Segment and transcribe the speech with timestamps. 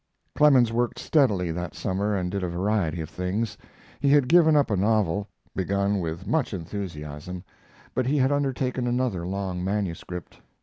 [0.33, 3.55] Clemens worked steadily that summer and did a variety of things.
[3.99, 7.43] He had given up a novel, begun with much enthusiasm,
[7.93, 10.39] but he had undertaken another long manuscript.